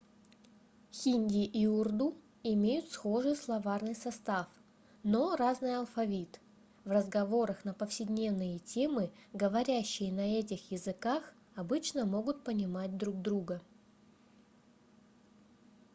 [0.91, 4.47] хинди и урду имеют схожий словарный состав
[5.03, 6.39] но разный алфавит
[6.83, 13.61] в разговорах на повседневные темы говорящие на этих языках обычно могут понимать друг друга